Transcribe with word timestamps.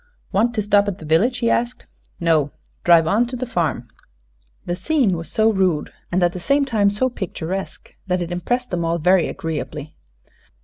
"Want 0.31 0.55
to 0.55 0.63
stop 0.63 0.87
at 0.87 0.97
the 0.97 1.05
village?" 1.05 1.37
he 1.37 1.49
asked. 1.51 1.85
"No; 2.19 2.49
drive 2.83 3.05
on 3.05 3.27
to 3.27 3.35
the 3.35 3.45
farm." 3.45 3.87
The 4.65 4.75
scene 4.75 5.15
was 5.15 5.29
so 5.31 5.51
rude 5.51 5.93
and 6.11 6.23
at 6.23 6.33
the 6.33 6.39
same 6.39 6.65
time 6.65 6.89
so 6.89 7.07
picturesque 7.07 7.93
that 8.07 8.19
it 8.19 8.31
impressed 8.31 8.71
them 8.71 8.83
all 8.83 8.97
very 8.97 9.27
agreeably. 9.27 9.93